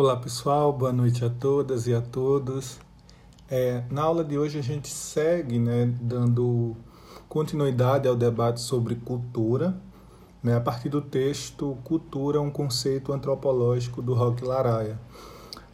Olá 0.00 0.16
pessoal, 0.16 0.72
boa 0.72 0.92
noite 0.92 1.24
a 1.24 1.28
todas 1.28 1.88
e 1.88 1.92
a 1.92 2.00
todos. 2.00 2.78
É, 3.50 3.82
na 3.90 4.02
aula 4.02 4.22
de 4.22 4.38
hoje 4.38 4.56
a 4.56 4.62
gente 4.62 4.86
segue 4.86 5.58
né, 5.58 5.92
dando 6.00 6.76
continuidade 7.28 8.06
ao 8.06 8.14
debate 8.14 8.60
sobre 8.60 8.94
cultura, 8.94 9.76
né, 10.40 10.54
a 10.54 10.60
partir 10.60 10.88
do 10.88 11.02
texto 11.02 11.76
Cultura, 11.82 12.40
um 12.40 12.48
conceito 12.48 13.12
antropológico 13.12 14.00
do 14.00 14.14
Roque 14.14 14.44
Laraia. 14.44 15.00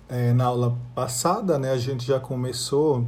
É, 0.09 0.33
na 0.33 0.47
aula 0.47 0.75
passada 0.95 1.59
né, 1.59 1.73
a 1.73 1.77
gente 1.77 2.07
já 2.07 2.19
começou 2.19 3.07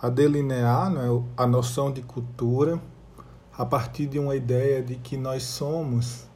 a 0.00 0.08
delinear 0.08 0.90
né, 0.90 1.08
a 1.36 1.46
noção 1.46 1.92
de 1.92 2.00
cultura 2.00 2.80
a 3.52 3.66
partir 3.66 4.06
de 4.06 4.18
uma 4.18 4.34
ideia 4.34 4.82
de 4.82 4.94
que 4.94 5.18
nós 5.18 5.42
somos 5.42 6.26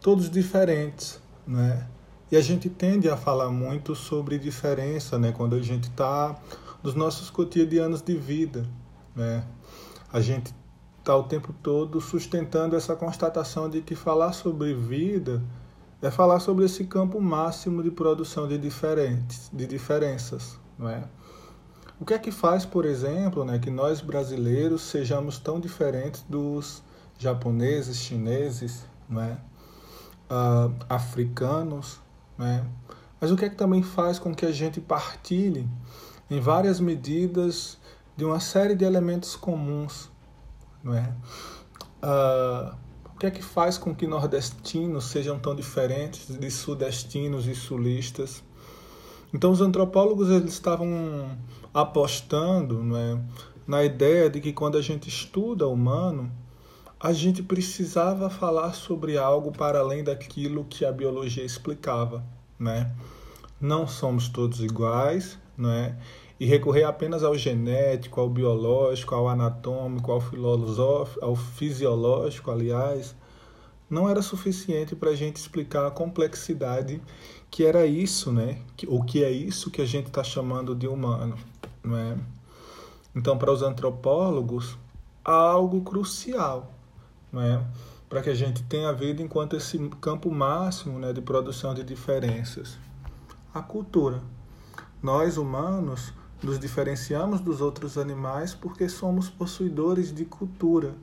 todos 0.00 0.30
diferentes, 0.30 1.20
né? 1.46 1.86
E 2.32 2.36
a 2.36 2.40
gente 2.40 2.70
tende 2.70 3.10
a 3.10 3.16
falar 3.16 3.50
muito 3.50 3.94
sobre 3.94 4.38
diferença, 4.38 5.18
né? 5.18 5.32
Quando 5.32 5.54
a 5.54 5.60
gente 5.60 5.90
está 5.90 6.34
nos 6.82 6.94
nossos 6.94 7.28
cotidianos 7.28 8.00
de 8.00 8.16
vida, 8.16 8.66
né? 9.14 9.44
A 10.10 10.18
gente 10.18 10.54
está 10.98 11.14
o 11.14 11.24
tempo 11.24 11.52
todo 11.62 12.00
sustentando 12.00 12.74
essa 12.74 12.96
constatação 12.96 13.68
de 13.68 13.82
que 13.82 13.94
falar 13.94 14.32
sobre 14.32 14.72
vida 14.72 15.42
é 16.00 16.10
falar 16.10 16.40
sobre 16.40 16.64
esse 16.64 16.84
campo 16.84 17.20
máximo 17.20 17.82
de 17.82 17.90
produção 17.90 18.48
de 18.48 18.56
diferentes, 18.56 19.50
de 19.52 19.66
diferenças, 19.66 20.58
não 20.78 20.88
é? 20.88 21.04
O 22.00 22.04
que 22.06 22.14
é 22.14 22.18
que 22.18 22.32
faz, 22.32 22.64
por 22.64 22.86
exemplo, 22.86 23.44
né, 23.44 23.58
que 23.58 23.70
nós 23.70 24.00
brasileiros 24.00 24.80
sejamos 24.80 25.38
tão 25.38 25.60
diferentes 25.60 26.24
dos 26.26 26.82
japoneses, 27.18 27.98
chineses, 27.98 28.86
não 29.06 29.20
é? 29.20 29.36
Uh, 30.30 30.74
africanos, 30.88 32.00
né? 32.38 32.66
Mas 33.20 33.30
o 33.30 33.36
que 33.36 33.44
é 33.44 33.48
que 33.48 33.56
também 33.56 33.82
faz 33.82 34.18
com 34.18 34.34
que 34.34 34.44
a 34.44 34.52
gente 34.52 34.80
partilhe 34.80 35.68
em 36.30 36.40
várias 36.40 36.80
medidas 36.80 37.78
de 38.16 38.24
uma 38.24 38.40
série 38.40 38.74
de 38.74 38.84
elementos 38.84 39.36
comuns, 39.36 40.10
não 40.82 40.94
é? 40.94 41.14
Uh, 42.02 42.74
o 43.14 43.18
que 43.18 43.26
é 43.26 43.30
que 43.30 43.42
faz 43.42 43.78
com 43.78 43.94
que 43.94 44.06
nordestinos 44.06 45.04
sejam 45.04 45.38
tão 45.38 45.54
diferentes 45.54 46.36
de 46.36 46.50
sudestinos 46.50 47.46
e 47.46 47.54
sulistas? 47.54 48.42
Então 49.32 49.50
os 49.50 49.60
antropólogos 49.60 50.28
eles 50.28 50.52
estavam 50.52 51.38
apostando, 51.72 52.82
não 52.82 52.96
é, 52.96 53.20
na 53.66 53.84
ideia 53.84 54.28
de 54.28 54.40
que 54.40 54.52
quando 54.52 54.76
a 54.76 54.82
gente 54.82 55.08
estuda 55.08 55.66
o 55.66 55.72
humano, 55.72 56.30
a 57.02 57.12
gente 57.12 57.42
precisava 57.42 58.30
falar 58.30 58.74
sobre 58.74 59.18
algo 59.18 59.50
para 59.50 59.80
além 59.80 60.04
daquilo 60.04 60.64
que 60.64 60.84
a 60.84 60.92
biologia 60.92 61.44
explicava, 61.44 62.24
né? 62.56 62.92
Não 63.60 63.88
somos 63.88 64.28
todos 64.28 64.60
iguais, 64.60 65.36
né? 65.58 65.98
E 66.38 66.46
recorrer 66.46 66.84
apenas 66.84 67.24
ao 67.24 67.36
genético, 67.36 68.20
ao 68.20 68.30
biológico, 68.30 69.16
ao 69.16 69.28
anatômico, 69.28 70.12
ao 70.12 70.20
filosófico, 70.20 71.24
ao 71.24 71.34
fisiológico, 71.34 72.52
aliás, 72.52 73.16
não 73.90 74.08
era 74.08 74.22
suficiente 74.22 74.94
para 74.94 75.10
a 75.10 75.16
gente 75.16 75.36
explicar 75.38 75.84
a 75.84 75.90
complexidade 75.90 77.02
que 77.50 77.64
era 77.64 77.84
isso, 77.84 78.30
né? 78.30 78.62
O 78.86 79.02
que 79.02 79.24
é 79.24 79.30
isso 79.30 79.72
que 79.72 79.82
a 79.82 79.86
gente 79.86 80.06
está 80.06 80.22
chamando 80.22 80.72
de 80.72 80.86
humano, 80.86 81.36
né? 81.82 82.16
Então, 83.12 83.36
para 83.36 83.50
os 83.50 83.60
antropólogos, 83.60 84.78
há 85.24 85.34
algo 85.34 85.80
crucial 85.80 86.72
né, 87.32 87.64
para 88.08 88.20
que 88.20 88.30
a 88.30 88.34
gente 88.34 88.62
tenha 88.64 88.92
vida 88.92 89.22
enquanto 89.22 89.56
esse 89.56 89.78
campo 90.00 90.30
máximo 90.30 90.98
né, 90.98 91.12
de 91.12 91.22
produção 91.22 91.72
de 91.72 91.82
diferenças. 91.82 92.78
A 93.54 93.62
cultura. 93.62 94.20
Nós, 95.02 95.36
humanos, 95.36 96.12
nos 96.42 96.58
diferenciamos 96.58 97.40
dos 97.40 97.60
outros 97.60 97.96
animais 97.96 98.54
porque 98.54 98.88
somos 98.88 99.30
possuidores 99.30 100.12
de 100.14 100.24
cultura. 100.24 100.94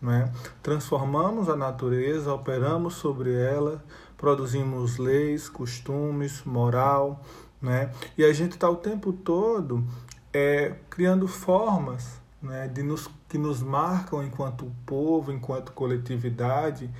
Né? 0.00 0.32
Transformamos 0.62 1.48
a 1.48 1.56
natureza, 1.56 2.32
operamos 2.32 2.94
sobre 2.94 3.32
ela, 3.34 3.84
produzimos 4.16 4.96
leis, 4.98 5.48
costumes, 5.48 6.42
moral, 6.44 7.22
né? 7.60 7.92
e 8.16 8.24
a 8.24 8.32
gente 8.32 8.52
está 8.52 8.68
o 8.68 8.76
tempo 8.76 9.12
todo 9.12 9.84
é, 10.32 10.74
criando 10.90 11.26
formas 11.26 12.20
né, 12.40 12.68
de 12.68 12.82
nos, 12.82 13.08
que 13.28 13.36
nos 13.36 13.62
marcam 13.62 14.22
enquanto 14.22 14.72
povo, 14.86 15.32
enquanto 15.32 15.72
coletividade 15.72 16.90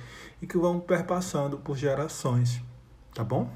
e 0.41 0.47
que 0.47 0.57
vão 0.57 0.79
perpassando 0.79 1.57
por 1.57 1.77
gerações. 1.77 2.61
Tá 3.13 3.23
bom? 3.23 3.49